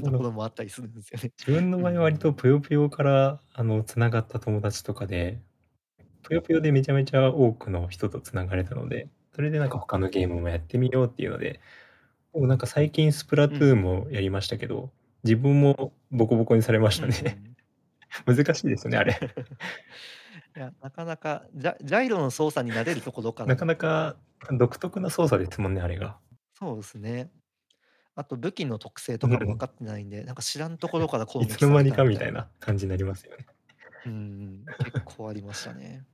[0.03, 0.25] とこど。
[0.25, 1.33] ろもあったりするんですよね。
[1.39, 2.19] 自分の場合は割うん。
[2.19, 5.41] とぷよぷよから、あの、繋がった友達とかで、
[6.23, 11.59] ぷよぷよでめちゃめちゃ多くの人と繋がれたので、それでなんか他のゲームもやってみようっていうので、
[12.33, 13.81] でもなんか最近スプラトゥーンうん。
[13.81, 14.91] もやりましたけど、
[15.25, 17.31] 自分もボコボコにされましたね。
[17.31, 17.55] ん。
[18.33, 19.19] 難しいですね、あれ。
[20.55, 24.15] いや、なかなか、ジャジャイロの操作に慣れるところかなからなか
[24.51, 26.17] 独特な操作ですもんね、あれが。
[26.53, 27.29] そうですね。
[28.15, 29.19] あと武器の特性うん。
[29.19, 32.41] とかも分かってないんで、なんか知らんところから攻いつの間にかみたいな。
[32.41, 33.45] な感じになりますよね。
[34.05, 36.05] うんうん、結構ありましたね。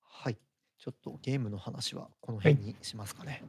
[0.00, 0.38] はい。
[0.80, 2.58] ちょっとゲームの話はこのはい。
[2.58, 3.44] 辺にしますかね。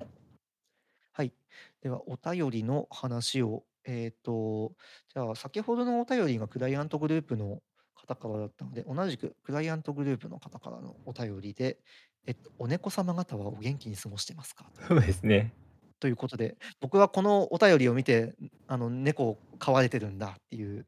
[1.13, 1.33] はい。
[1.81, 4.75] ではお便りの話を、えっと、
[5.13, 7.61] じゃあ先ほどのお便りがクライアントグループの
[7.95, 11.79] 方からだったので、同じくクライアントグループの方からのお便りで、
[12.27, 14.71] えっと、お猫様方はお元気に過ごしてますか？
[14.75, 14.81] と。
[14.87, 15.53] そうですね。
[15.99, 18.35] ということで、僕はこのお便りを見て、ん、
[18.67, 20.87] あの、猫を飼われてるんだっていう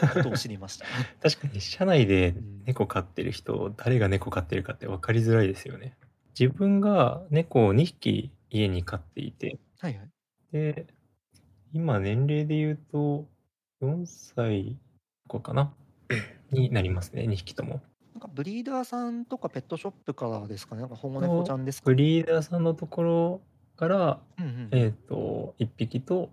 [0.00, 0.86] ことを知りました。
[1.22, 2.62] 確かに社内でうん。
[2.66, 5.96] 猫飼ってる人、誰が猫飼ってるかって分かりづらいですよね。
[6.38, 10.08] 自分が猫を2匹家に飼っていてはいはい。
[10.52, 10.86] で、
[11.72, 13.26] 今年齢で言うと、
[13.80, 14.76] 4歳
[15.28, 15.74] とかかな？
[16.52, 17.80] になりますね、2匹とも。
[18.14, 20.80] なんかブリーダーさんとかペットショップからですかね？
[20.82, 21.86] なんか保護猫ちと、ゃんですか？
[21.86, 23.40] ブリーダーさんのところ
[23.76, 24.68] から、うんうんうん。
[24.72, 26.30] えっと、1匹と、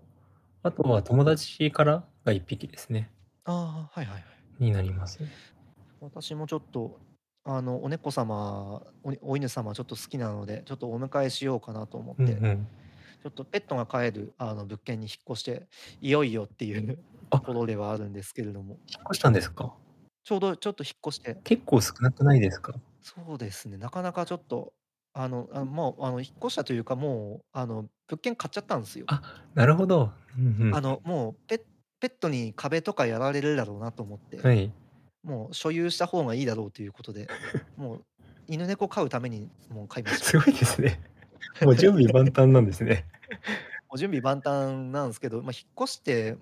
[0.62, 3.10] あとは友達からが1匹ですね。
[3.46, 4.24] ああ、はいはいはい。
[4.58, 5.36] になりますね。
[6.00, 7.00] 私もちょっと、
[7.44, 12.66] あの、お猫様、おいお犬様ちょっと好きなので、ちょっとお迎えしようかなと思って、うんうん。
[13.22, 15.68] ちょっとペットが飼える、あの、物件に引っ越して、
[16.00, 16.86] いよいよっていう
[17.30, 17.42] とあ。
[17.42, 18.80] ころではあるんですけれども。
[18.88, 19.74] 引っ越したんですか？
[20.24, 22.74] ちょうどちょっと引っ越して結構少なくないですか？
[23.02, 24.74] そうですね、なかなかちょっと、
[25.12, 29.08] あの、あ、もう、あの、引っ越したというか、もう、あの、物件買っちゃったんすよ。
[29.08, 30.12] あ、なるほど。
[30.38, 30.72] うんうん。
[30.72, 31.64] あの、もう、ペ
[32.08, 34.72] ペットに壁とかやられるだろうなと思って、はい。
[35.24, 37.32] もう所有した方がいいだろうということで、
[37.76, 38.06] もう
[38.48, 40.32] 犬猫飼うために、もう買いました。
[40.32, 41.00] すごいですね。
[41.60, 43.06] もう準備万端なんですね。
[43.90, 46.36] もう準備万端なんすけど、ま、引っ越して、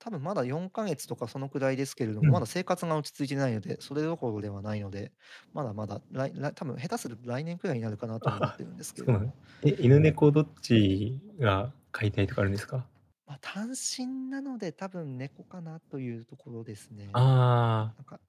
[0.00, 2.40] 多分まだ4か月とかそのくらいですけれども、まうん。
[2.40, 5.12] だ生活が落ち着いてないので、それどころではないので、
[5.52, 9.34] まだまだ、らいら多分下手すると来年くらいになるかなとは思っあ、てるんですけども。
[9.62, 12.86] え、犬猫どっちが飼いたいとかあるんですか？
[13.28, 17.10] ま、単身なので、多分猫かなというところですね。
[17.12, 17.94] ああ。
[17.96, 18.20] なんか、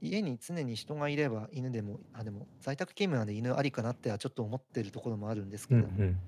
[0.00, 6.04] 家に常に人がいれば犬でもあ、でも在宅勤務なんで犬ありかなってはちょっと思ってるところもあるんですうんうけども。
[6.04, 6.20] ん。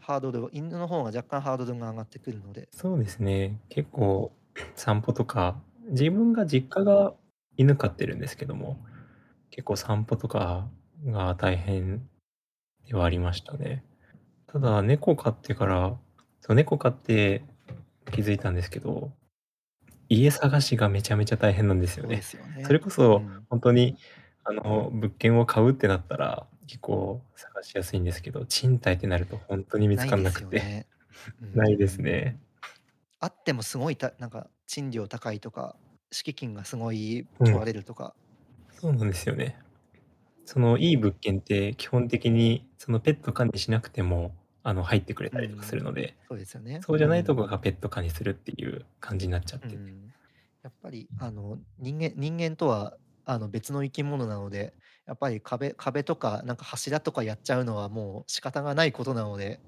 [0.00, 2.68] ハードルを犬の方が若干ハードルが上がってくるので。
[2.72, 3.60] そうですね。
[3.68, 4.32] 結構
[4.74, 5.60] 散歩とか、
[5.90, 7.14] 自分が実家が
[7.56, 8.78] 犬飼ってるんですけども、
[9.50, 10.68] 結構散歩とか
[11.04, 12.08] が大変
[12.86, 13.84] ではありましたね。
[14.46, 15.98] ただ、猫飼ってから、
[16.48, 17.42] そう、猫飼って
[18.10, 19.12] 気づいたんですけど、
[20.08, 22.22] 家探しがめちゃめちゃ大変なんですよそうでね。
[22.22, 22.64] すよね。
[22.64, 23.48] それこうそん。
[23.50, 23.98] ほんとに、
[24.44, 30.86] あの、物件を買うってなったら、結構探しやすいんですけど、賃貸ってなるとほんとに見つかんないでなくて。
[31.54, 32.04] ないです ん。
[32.04, 32.38] ね。
[33.20, 35.76] あってもすごいたなんか賃料高いとか、
[36.12, 37.64] 敷金がすごい取らうん。
[37.66, 38.14] れるとか。
[38.70, 39.58] そうなんですよね。
[40.44, 44.34] その、いい物件って基本的にそのペット可にしなくても、
[44.68, 45.76] あの、入ってくれたりとかすうん。
[45.76, 46.86] るので、そうですよね。
[46.86, 47.48] そうじゃないとこうん。
[47.48, 49.78] がペット可にするっていう感じになっちゃってて。
[49.78, 49.78] う
[50.08, 50.12] ん。
[50.62, 54.76] やっぱり、あの、人間人間とは、あの、別の生き物なので、
[55.06, 59.62] やっぱり壁壁とかなんか柱とかやっちゃうのはもう仕方がないことなので、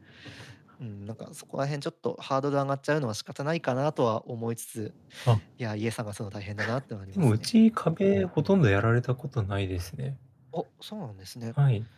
[0.80, 5.40] うん、なんかそこら辺ちょっとハードル上がっちゃうのは仕方ないかなとは思いつつ、あ。
[5.58, 7.38] いや、家探すの大変だなってのはありでも、ますね。
[7.38, 10.18] うち壁ほとんどやられたことないですね。
[10.52, 11.52] お、そうなんですね。
[11.54, 11.90] はい。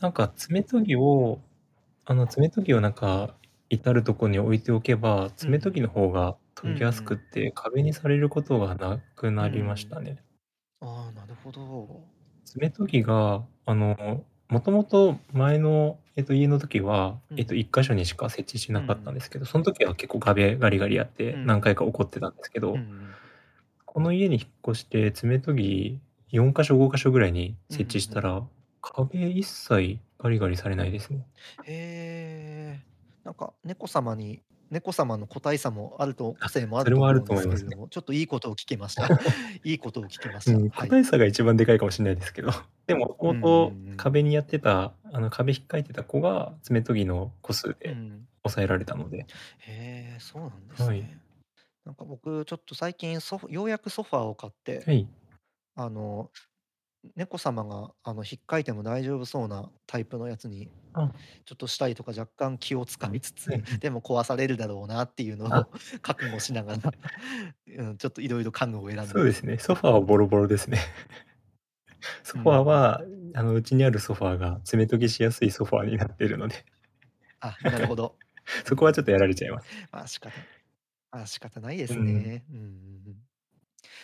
[0.00, 1.40] なんか爪研ぎを
[2.10, 3.36] あの、爪研ぎをなんか、
[3.68, 5.54] 至るとこに置いておけば、うんうん。
[5.54, 7.18] 爪研ぎの方がうんう研ぎやすくっん。
[7.18, 10.00] て、壁にされることがなくうなりましたん。
[10.00, 10.24] ね。
[10.80, 12.08] ああ、なるほど。
[12.44, 17.60] 爪研ぎが、あの、もともと前の、えっと、家の時は、えっと、うん。
[17.60, 19.20] 1箇所にしか設置しうなかったんでん。
[19.20, 21.60] すけど、その時は結構壁ガリガリやっうて、何ん。
[21.60, 23.20] 回か起こってたんですけうんど、うん。
[23.84, 28.08] この家に引っ越して爪研ぎ4箇所、5箇所ぐらいにうん設置しん。
[28.08, 28.46] たら、
[28.80, 31.26] 壁一切ガリガリされないですね。
[31.62, 32.86] へえ。
[33.24, 37.26] なんか猫様に猫様の個体差もあると個あ、性もあるると思うん。
[37.34, 39.08] ですけれども、ちょっといいことを聞きました。
[39.64, 40.58] いいことを聞きました。
[40.58, 40.90] うん、個はい。
[40.90, 42.50] 体差が一番でかいかもしんないですけど、
[42.86, 43.96] でも、うんうんもともとうん。
[43.96, 48.28] 壁にやってた、あの、壁引っかいてた子が爪研ぎの個数うでん。
[48.42, 49.26] 抑えられたので。
[49.58, 51.08] へえ、そうなんですはい。
[51.08, 51.20] ね。
[51.84, 55.08] なんか僕ちょっと最近ソフようやくソファーを買って、はい。
[55.76, 56.32] あの、
[57.16, 61.10] 猫様があの、引っかいても大丈夫そうなタイプのやつに、あ。
[61.44, 63.78] ちょっとしたいとか若干気を使いつつ、はいはい。
[63.78, 65.60] でも壊されるだろうなっていうのあ。
[65.60, 65.66] を
[66.02, 66.92] 覚悟しながら、
[67.78, 69.06] うん、ちょっと色々家具を選ん。
[69.06, 70.78] そうですね、ソファーはボロボロですね。
[72.22, 72.66] ソファーうん。
[72.66, 73.02] は、
[73.34, 76.64] あの、うちにあるソファーが爪研ぎしやすいソファーになってるので。
[77.40, 78.16] あ、なるほど。
[78.66, 79.68] そこはちょっとやられちゃいます。
[79.90, 80.34] まあ、仕方
[81.12, 81.88] まあ、仕方ないでうん。
[81.88, 82.44] すね。
[82.50, 82.66] うんうんう
[83.10, 83.29] ん。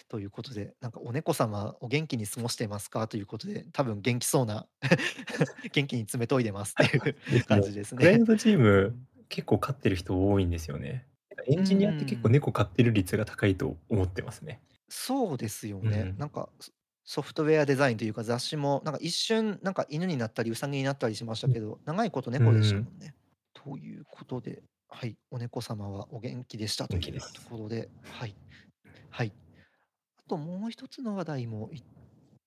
[0.09, 3.09] ということで、なんかお猫様お元気に過ごしてますか？
[3.09, 4.69] ということで、多分元気そうな
[5.73, 7.45] 元気に爪研いでますっていう。
[7.45, 7.99] 感じですね。
[7.99, 9.27] クライアントチーム、うん。
[9.29, 11.09] 結構飼ってる人多いんですよね。
[11.47, 12.31] エンジニアって結構ん。
[12.31, 14.63] 猫飼ってる率が高いと思ってますね。
[14.89, 16.11] そうですよね。
[16.11, 16.17] うん。
[16.17, 16.73] なんか、ソ
[17.05, 21.55] ソフトウェアデザインというか、雑誌もなんか一瞬、なんか犬になったり、ウサギになったりしましたうん。
[21.55, 22.85] けど、長いことう猫でしたん。
[22.85, 23.15] もんね。
[23.55, 27.43] ということで、はい、お猫様はお元気でしたというと。
[27.43, 28.37] ころで、はい。
[29.11, 29.35] はい。
[30.27, 31.83] あともう一つの話題もいっ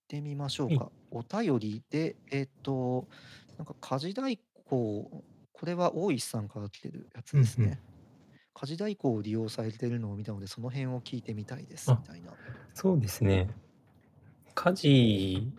[0.08, 0.86] てみましょうはい。
[0.86, 0.92] か。
[1.12, 3.10] お便りで、えっと、
[3.58, 7.46] なんか家事代行、これは大石さんから来てるやつうんうん。
[7.46, 7.80] ですね。
[8.54, 12.38] 家事代行を利用されてるのを見たので、その辺を聞いてみたいですみあ、たいな。
[12.74, 13.50] そうですね。
[14.56, 15.54] 家事、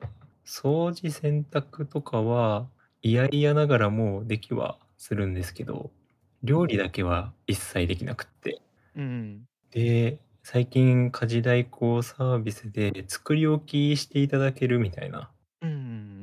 [0.44, 2.68] 掃除、洗濯とかは、
[3.02, 5.90] 嫌々ながらもできはするんですけど、
[6.42, 8.60] 料理だけは一切できなくって。
[8.94, 9.46] うん。
[9.70, 15.30] で、最近家事代行サービスで作り置きしていただけるみたいな
[15.62, 15.78] うんうんう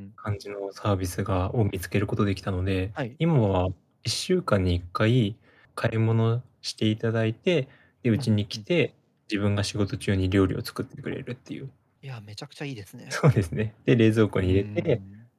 [0.09, 0.13] ん。
[0.15, 3.19] 感じのサービスがを見つけることできたので、はい。
[3.19, 3.67] 今は
[4.03, 5.35] 1週間に1回
[5.75, 7.67] 買い物していただいて、
[8.03, 8.47] で、うちにうん。
[8.47, 8.93] 来て、
[9.29, 11.69] 自分が仕事中に料理を作ってくれるっていう。
[12.01, 13.07] いや、めちゃくちゃいいですね。
[13.11, 13.73] そうですね。
[13.85, 15.29] で、冷蔵庫うーに入れて、ん。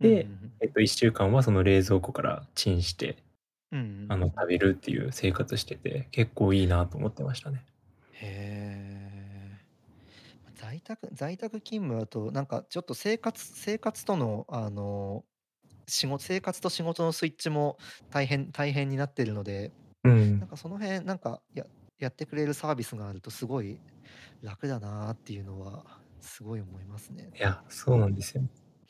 [0.00, 0.52] うんうんうで、ん。
[0.60, 3.16] えっと、1週間はその冷蔵庫からチンして、
[3.72, 4.30] うんうんうあの、ん。
[4.30, 7.64] 食べるっていう生活してて、結構いいなと思ってましたね。
[8.20, 9.64] へえ。
[10.54, 15.26] 在宅在宅勤務だと、なんかちょっと生活生活との、あの、
[15.88, 17.78] しご生活と仕事のスイッチも
[18.10, 19.74] 大変大変になってるので、
[20.04, 20.40] うん。
[20.40, 21.66] なんかその辺、なんか、や
[21.98, 23.82] やってくれるサービスがあるとすごい
[24.42, 27.34] 楽だなっていうのはすごい思いますね。
[27.38, 28.44] いや、そうなんですよ。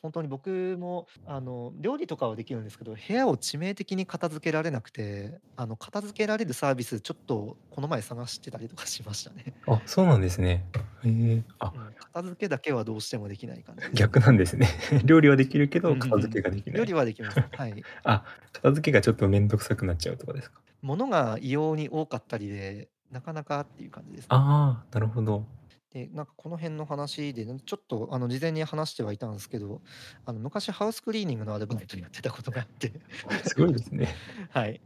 [0.04, 9.56] ほんとに僕も、あの、料理とかはできるんですけど、部屋を致命的に片付けられなくて、あの、片付けられるサービス、ちょっとこの前探してたりとかしましたね。
[9.66, 10.66] あ、そうなんですね。
[11.04, 11.44] へえ。
[11.60, 11.74] あ。
[11.74, 14.20] うん、片付けだけはどうしてもできない感じです逆ね。
[14.20, 14.68] なんですね。
[15.04, 16.40] 料理はできるけど、うんうん片付うん。
[16.40, 16.80] けができない。
[16.80, 17.48] 料理はできます。
[17.52, 17.86] はい。
[18.04, 20.62] あ、片付けがちょっとめんどくさくなっちゃうとかですか？
[20.82, 24.46] 物が異様に多かったりで、なかなかっていう感じですね。
[24.46, 25.46] ああ、なるほど。
[25.94, 29.80] で、なんかこの辺の話で、ちょっと、あの、事前に話してはいたんすけど、
[30.24, 33.00] あの、昔ハウスクリーニングのアルバイトやってたことがあって。
[33.44, 34.08] すごいですね。
[34.50, 34.82] はい。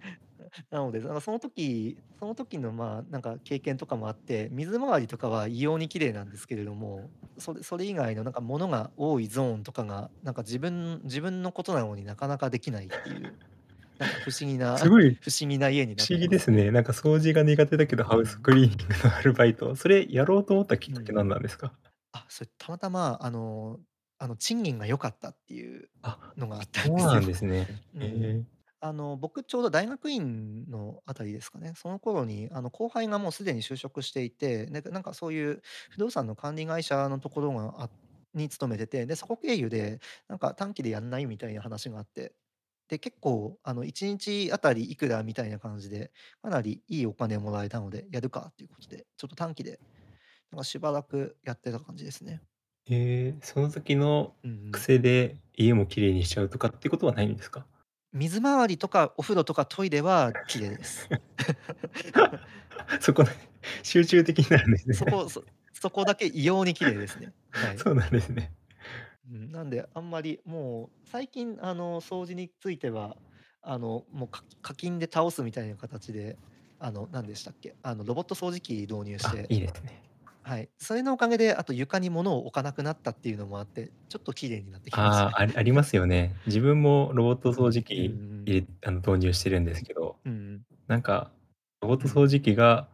[0.71, 13.58] なので、あの、その時その時の、まあ、なんか経験とかもあって、水回りとかは異様に綺麗なんですけれども、それそれ以外のなんか物が多いゾーンとかが、なんか自分自分のことなのになかなかできないっていう、なんか
[14.21, 16.29] 不思議なすごい、 不思議な家にな不思議。
[16.29, 16.71] ですね。
[16.71, 18.43] なんか掃除が苦手だけど、ハウスうん。
[18.43, 21.25] クリーニングのアルバイト、それやろうと思ったきっかけうん。
[21.25, 21.75] 何なんですか？
[22.13, 23.81] あ、それたまたま、あの
[24.19, 27.15] あの、賃金が良かったっていうあ、のがあったそうんですよ。
[27.15, 27.83] なんですね。
[27.95, 28.33] うん。
[28.81, 31.75] あの、僕ちょうど大学院のあたりですかね。
[31.77, 37.91] その頃に、あの、後輩がもうすでに就職していて、で、なんかそういう不動産の管理会社のところがあ
[38.35, 42.35] に勤めてて、で、そこ経由で、なんか短期でやんないみたいな話があって、
[42.89, 49.81] で、結構、あの、1日あたりいくらみたいな感じで、かなりいいお金をもらえたので、やるかっていうことで、ちょっと短期で、
[50.53, 52.43] なんかしばらくやってた感じですね。
[52.87, 54.59] へえ、その時のうんうん。
[54.73, 57.67] 癖で家も綺麗にしちゃうとかってことはないんですか？
[58.13, 61.11] 水回りとかお風呂とかトイレは綺麗です。
[63.01, 63.31] そこね、
[63.83, 64.95] 集中的になるんですね。
[64.95, 67.35] そこそそこだけ異様に綺麗ですね。
[67.53, 67.85] はい。
[67.85, 68.53] そうなんですね。
[69.31, 73.17] うん、なんであんまりもう最近あの掃除については
[73.63, 76.39] あのもうか課金で倒すみたいな形で
[76.79, 80.03] あの何でしたっけあのロボット掃除機導入しあ、ていいですね。
[80.43, 85.37] はいそれのおかげであと床に物を置かなくなったっていうのもあってちょっと綺麗になってきましたね。
[85.37, 86.41] ああ、ありますよね。
[86.47, 91.33] 自分もロボット掃除うん機うん入れあの、導入してるんですけど、うんなんか、
[91.83, 92.89] ロボットうん掃除機が、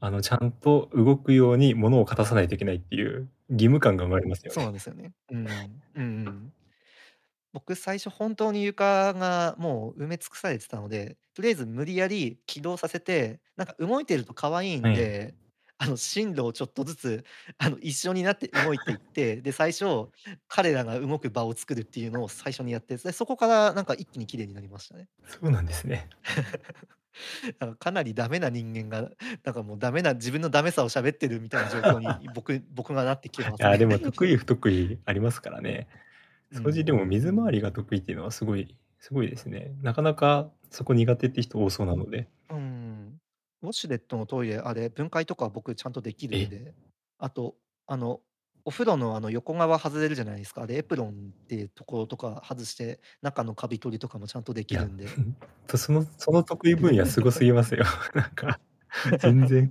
[0.00, 4.70] あの、ちゃんと動くように物を片さないといけないっていう義務感が生まれますよそうなね。
[4.70, 5.12] んですよね。
[5.30, 6.54] うんうんうん
[7.52, 14.92] 僕最初本当に床がもう埋め尽くされてたので、とりあえず無理やり起動させて、なんか動いてると可愛いはい。
[14.92, 15.34] んで、
[15.78, 17.24] あの進路をちょっとずつ
[17.58, 20.10] あの一緒になって動いていって、で最初
[20.46, 25.08] 彼らが動く場を作るっていうのを最初にやって、でそこからなんか一気に綺麗になりましたね。
[25.24, 26.08] そうなんですね。
[27.58, 29.10] なんかかなりダメな人間が、
[29.44, 33.96] なんかもうダメな自分のダメさを喋ってるみたいな状況に 僕僕がなってきてますいや、でね。
[33.96, 35.88] も得意不得意ありますからね。
[36.52, 37.08] う掃除でもん。
[37.08, 39.72] 水回りが得意っていうのはすごいすごいですね。
[39.82, 42.28] なかなかそこ苦手って人多そうなので。
[42.50, 43.20] うん。
[43.62, 46.46] ウォシュレットのトイレ、あれ、分解とか僕ちゃんとできるんえ？
[46.46, 46.74] で、
[47.18, 48.20] あと、あの、
[48.68, 50.62] お風呂のあの横側外れるじゃないですか。
[50.62, 55.18] あれエプロンっていうところとか外して、中のカビ取りとかもちゃんとできるんで。
[55.66, 57.84] とそのその得意分野すごすぎますよ。
[58.14, 58.60] なんか、
[59.18, 59.66] 全然。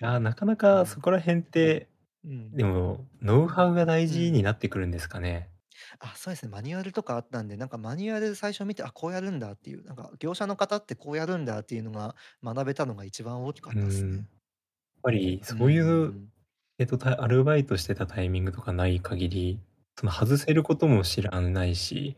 [0.00, 0.76] いや、なかなうん。
[0.76, 1.88] かそこら辺って、
[2.24, 2.56] うん。
[2.56, 4.26] でも、ノウハウが大うん。
[4.26, 5.50] 事になってくるんですかね？
[6.00, 14.26] あ、そうですね、マニュアルとかあったんで、なんかマニュアル最初見て、あ、こうやるんだっていう、なんか業者の方ってこうやるんだっていうのが学べたのが一番大きかったっすね。
[14.98, 16.32] っぱりうんそういう、うん。
[16.80, 19.60] えっと、たアルバイトしてたタイミングとかない限り、
[19.98, 22.16] その外せることも知らないし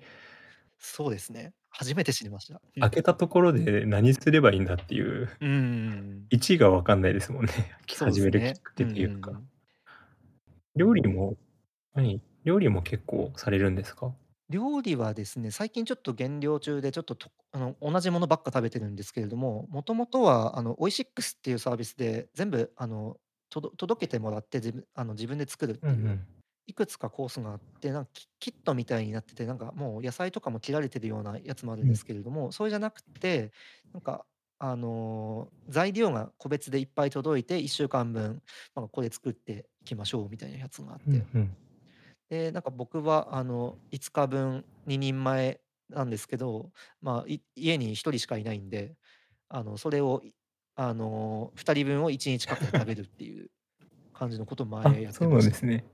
[0.79, 1.55] そうですね。
[1.71, 2.61] 初めて知りました。
[2.81, 5.59] 開けたところで何すればいいんだっていう、うんうんう
[6.21, 6.29] ん。
[6.31, 7.53] 位置が分かんないですもんね。
[7.87, 8.63] き そうで始めるきっすね。
[8.63, 9.43] かけいうか。
[9.43, 9.53] ん。
[10.77, 11.37] 料理も
[11.95, 14.15] はい、料理も結構されるんですか？
[14.51, 23.19] 料理はですね、最近ちょっと減量中で、ちょっと、とあの、同じものばっか食べてるんですけれども、もともとはあの、オイシックスっていうサービスで、全部あの、
[23.61, 26.27] 届けてもらって、自分あの、自分で作るっていう、うんうん。
[26.67, 31.97] いくつかコースがあって、なんキキットみたいになってて、なんかもう野菜とかも切られてるようなやつもあるんでうん。
[31.97, 33.53] すけれども、それじゃなくて、
[33.93, 34.25] なんか
[34.59, 38.43] あの、材料が個別でいっぱい届いて、1週間分、
[38.77, 41.05] なんかこれ作っていきましょうみたいなやつがあって。
[41.07, 41.57] うんうん。
[42.31, 45.61] で、なんか僕はあの、5日分2人前
[45.91, 48.97] なんですけど、まあ、い家に1人しかいないんで、
[49.49, 50.35] あの、それを、い
[50.77, 53.51] あの、2人分を1日かけて食べるっていう
[54.15, 55.49] 感じのことをあ、前やっそうなてました。
[55.49, 55.85] んですね。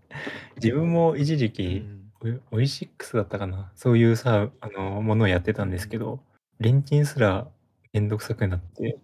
[0.56, 2.12] 自分も一時う期、ん。
[2.50, 6.02] オイシックスだったかな、そういうさ、あの、ものをやってたんですけうん。
[6.02, 6.20] ど、
[6.60, 7.48] レンチンすら
[7.92, 8.98] めんどくさくなって、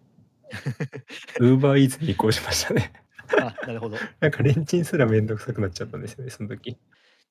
[1.40, 2.92] ウーバーイーツに移行しましたね。
[3.40, 3.98] あ、なるほど。
[4.20, 6.78] なんかレンチンすらめんどくさくなっちゃったんですよね、その時。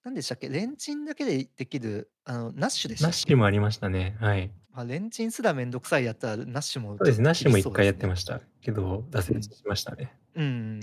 [0.04, 3.28] なんでしたっけ、レンチンだけでできる、あの、ナッシュでしナッたっけ？
[3.28, 4.52] シュもありましたね、はい。
[4.72, 7.84] ま、レンチンすらめんどくさいやったら、ナッシュもそうです、ナッシュも1厳しそうですね。
[7.84, 8.42] 回やってました。
[8.62, 9.44] けど、挫折うん。
[9.56, 10.14] しましたね。
[10.36, 10.80] うん。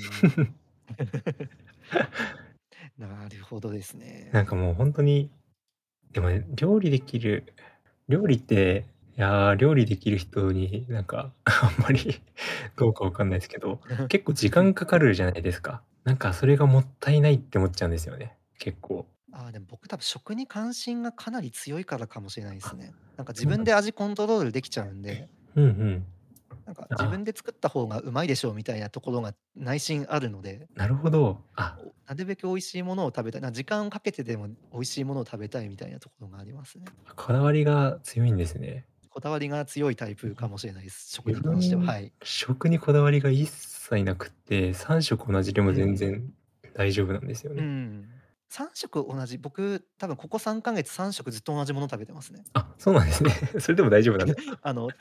[2.99, 3.95] なるほどです
[4.33, 4.47] なんね。
[4.47, 5.31] かもうほんとに、
[6.13, 7.55] でもね、料理できる
[8.09, 12.23] 料理って、いや、料理できる人になんかあんまり
[12.77, 15.85] どうかわかんないすけど、結構時間かかるじゃないですか。
[16.05, 19.07] なんかそれがもったいないって思っちゃうんですよね、結構。
[19.33, 22.97] ああ、でも僕多分食に関心がかなり強いからかもしれないですあ、ね。
[23.17, 25.31] なんか自分で味コントロールできちゃうんで。
[25.57, 26.07] うんうん。
[26.67, 30.69] なんか自あ分で作った方がうまいでしょうみたいなところが内心あるので。
[30.75, 31.43] なるほど。
[31.55, 36.95] あおなるべく美味しいものを食べたい、な時間をかけてでも美味しいものを食べたいみたいなところがありますね。
[37.17, 38.87] こだわりが強いんですね。
[39.11, 41.13] こだわりが強いタイプかもしれないです。
[41.13, 42.15] 食自に関しては、分、はい。
[42.23, 45.97] 食にこだわりが一切なくって、3食同じでも全うん。
[45.97, 46.33] 然
[46.75, 47.63] 大丈夫なんですようね。
[47.63, 48.20] ん。
[48.51, 52.47] 3食同じ、僕多分ここ3ヶ月3食ずっと同じもの食べてますね。
[52.55, 53.31] あ、そうなんですね。
[53.61, 54.37] それでも大丈夫なんで？
[54.63, 54.95] あの、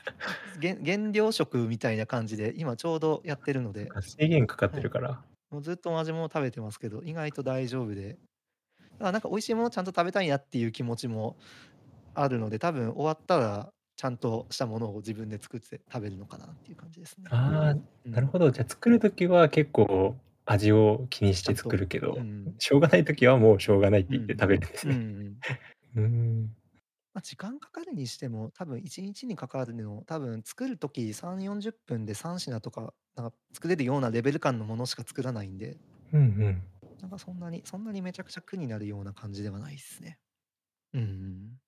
[0.56, 3.94] げん減量食みたいな感じで、今ちょうどやってるので。
[3.94, 4.84] あ、制限かかってはい。
[4.84, 5.22] るから。
[5.50, 8.18] もうずっと同じもの食べてますけど、意外と大丈夫で。
[9.00, 11.38] あ、なんか美味しいものちゃんと食べたいなっていう気持ちも
[12.14, 17.30] あるので、多分終わったら、ちゃんとしたものを自分で作って食べるのかなっていう感じですね。
[17.30, 18.14] ああ、うん。
[18.14, 18.50] なるほど。
[18.50, 20.16] じゃ、作る時は結構
[20.50, 22.58] 味を気にして作るけど、うん。
[22.58, 25.02] しょうがない時はもうしょうがないってうん言って食べるんですね。
[25.26, 25.44] んう
[25.96, 26.56] うん。
[27.14, 35.80] ま、時間かかるにしても、多分1日にかかるの、多分作る時3、40分で3品とか、なんか作れるようなレベル感のものしか作らないんで。
[36.12, 36.62] うんうん。
[37.00, 40.18] なんかそんなにそんなにめちゃくちゃ苦になるような感じではないっすね。
[40.94, 41.60] うんうん。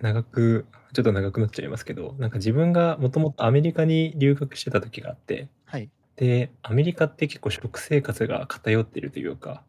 [0.00, 5.90] 長くちょっと長くなっちゃいますけど、なんか自分がもともとアメリカに留学してた時があって、はい。
[6.16, 9.64] で、アメリカって結構食生活が偏ってるというか、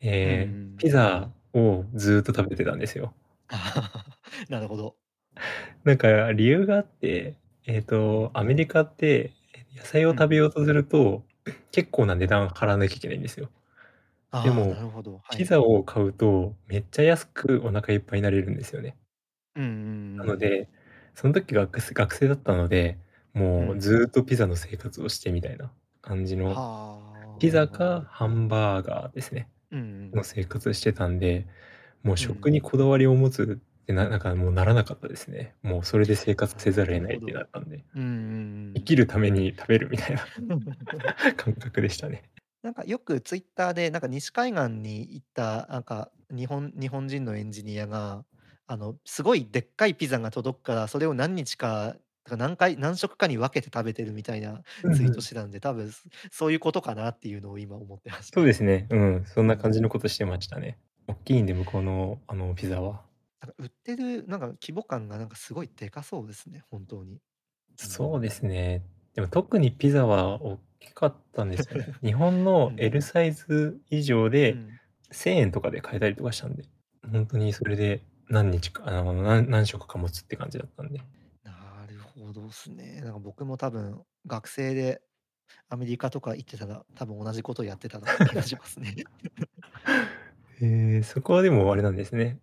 [0.00, 0.78] ええ、ん。
[0.78, 3.14] ピザをずーっと食べてたんですよ。
[4.48, 4.98] なるほど。
[5.84, 7.34] なんか理由があって、
[7.66, 9.32] えっと、アメリカって
[9.76, 11.22] 野菜を食べようとすると、
[11.72, 13.50] 結構な値段払わなきゃいけないんですよ。
[14.30, 15.18] ああ、でもなるほど。
[15.18, 15.38] はい。
[15.38, 18.96] ピザを買うとめっちゃ安くお腹いっぱいになれるんですよね。
[19.56, 20.18] うんうんうん。
[20.18, 20.68] なので、
[21.14, 22.98] その時学生学生だったので、
[23.34, 27.38] もうずーっとピザの生活をしてみたいな感じの、はあ。
[27.38, 31.46] ピザかハンバーガーですね、うんうんの生活してたんで、
[32.02, 35.54] もう食にこだわりを持つってななんかもうならなかったですね。
[35.62, 38.72] もうそれで生活せざるを得ないってなったんで、うんうんうん。
[38.76, 40.24] 生きるために食べるみたいな
[41.36, 42.22] 感覚でしたね。
[42.62, 48.24] なんかよくツイッターでなんか西海岸に行ったなんか日本日本人のエンジニアが
[48.66, 51.96] あのすごいでっかいピザが届くからそれを何日か
[52.28, 54.60] とか何回何食かに分けて食べてるみたいな
[54.94, 58.34] ツイートしてたんで多分そそういうことかなっていうのを今思ってました。
[58.34, 58.86] そうですね。
[58.90, 60.78] うん、そんな感じのことしてましたね。
[61.06, 63.02] 大きいんで向こうのあのピザは。
[63.40, 67.18] なんか売ってるなんか規模感がなんかすごいでかそうですね本当に。
[67.76, 68.82] そうですね。
[69.14, 71.94] でも特にピザは大きかったんですよね。
[72.04, 74.78] 日本の L サイズ以上うでん
[75.12, 76.64] 1000円とかで買えたりとかしたんで、
[77.10, 81.00] 本当にそれで何日か、あの何何食か持つって感じだったんで。
[82.28, 83.00] ほどですね。
[83.02, 85.00] なんか僕も多分学生で
[85.68, 88.94] アメリカとか行ってたら多分同じことやってたなって気がしますね。
[90.60, 92.38] えー、そこはでもあれなんですね。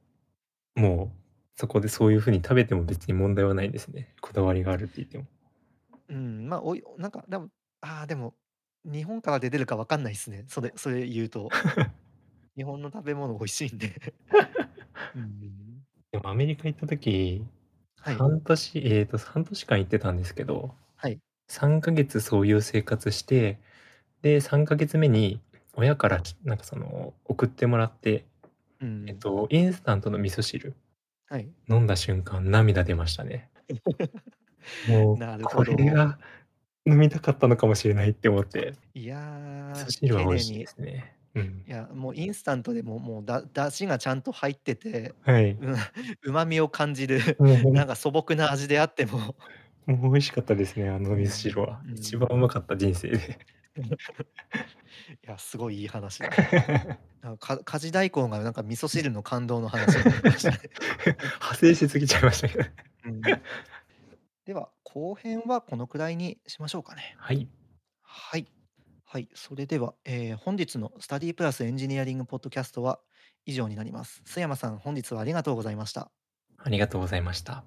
[0.75, 1.25] もう
[1.55, 4.13] そこでそういうふうに食べても別に問題はないんですね。
[4.21, 5.25] こだわりがあるって言っても。
[6.09, 7.49] うん、まあ、おいなんか、でも、
[7.81, 8.36] ああ、でも、
[8.83, 10.45] 日本から出てるかわかんないですね。
[10.47, 11.49] それそれ言うと。
[12.55, 14.01] 日本の食べ物美味しいんで。
[15.15, 15.83] うん。
[16.11, 17.45] でもアメリカ行った時、
[18.06, 18.18] はい。
[18.18, 21.20] 半年、えっと、半年間行ってたんですけど、はい。
[21.49, 23.60] 3ヶ月そういう生活して、
[24.24, 25.41] で、3ヶ月目に
[25.76, 28.26] 親からなんかその送ってもらって、
[28.80, 29.06] うん。
[29.08, 30.76] えっと、インスタントの味噌汁
[31.28, 31.56] はい。
[31.70, 33.51] 飲んだ瞬間涙出ましたね。
[34.84, 35.74] もうこ なるほど。
[35.78, 36.20] れが
[36.86, 39.06] 飲みたかったのかもしれないって思って、い
[39.74, 40.68] 味噌汁は美味しいで。
[40.68, 41.16] すね。
[41.36, 41.69] うんい。
[41.69, 45.51] や、もうインスタントでも、もうだ出汁がちゃんと入ってて、はい。
[45.51, 45.75] うん、
[46.23, 49.36] 旨味を感じる、なんか素朴な味であっても、
[49.86, 51.81] もう美味しかったですね、あの味噌汁は。
[51.88, 53.39] うん一番うまかった人生で。
[53.77, 56.29] いや、すごいいい話だ。
[57.21, 60.59] なんかか家事代行がなんか味噌汁の感動の話になりましたね。
[61.05, 62.69] 派生しすぎちゃいましたけど。
[63.05, 63.21] うん
[64.45, 67.15] では後編はこのくらいにしましょうかね。
[67.17, 67.47] はい。
[68.03, 68.45] はい。
[69.16, 69.30] はい。
[69.34, 72.99] それでは、えー本日のスタディプラスエンジニアリングポッドキャストは
[73.45, 74.22] 以上になります。
[74.26, 76.11] 須山さん、本日はありがとうございました。
[76.57, 77.63] ありがとうございました。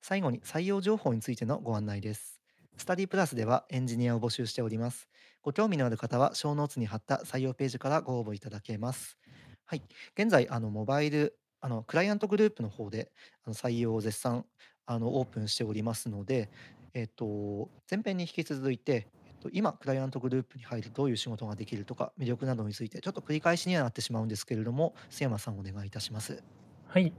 [0.00, 2.40] 最後に採用情報についてのご案内です。
[2.78, 5.10] スタディプラスではエンジニアを募集しております。
[5.42, 9.18] ご興味のある方は、小ノーツに貼った採用ページからご応募いただけます。
[9.66, 9.82] はい。
[10.18, 13.12] 現在、あのモバイル、あのクライアントグループの方で
[13.44, 14.46] あの採用を絶賛
[14.86, 16.48] あのオープンしておりますので、
[16.94, 19.17] えっと、前編に引き続いて、えっと、
[19.52, 26.42] 今、クライアントグループに入るどういう仕事ができるとか、魅力などについて、ちょっと繰り返しにはなってしまうんですけれども、須山さん、お願いいたします。
[26.86, 27.12] はい。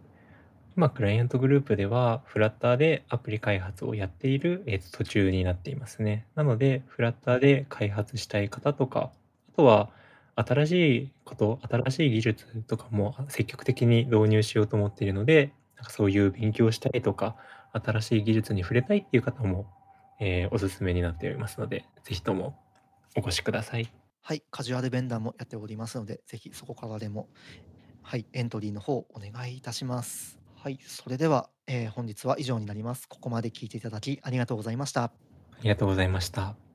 [0.76, 6.26] 今、クライアントグループでは、フラッターでアプリ開発をやっている、えーと途中になっていますね。
[6.36, 9.12] なので、フラッターで開発したい方とか、
[9.54, 9.90] あとは、
[10.36, 17.36] 新しいこと、新しい技術とかも積極的に導入しようと思っているので、なんかそういう勉強したいとか、
[17.74, 19.66] 新しい技術に触れたいっていう方も、
[20.20, 22.58] えーおすすめになっておりますので、ぜひとも
[23.16, 23.92] お越しください。
[24.22, 27.30] はい、カジュアルベンダーもやっておりますので、ぜひそこからでも、
[28.04, 30.40] はい、エントリーの方お願いいたします。
[30.56, 33.08] はい、それでは、えー本日は以上になります。
[33.08, 35.04] ここまで聞いていただきありがとうございました。
[35.04, 35.12] あ
[35.64, 36.69] りがとうございました。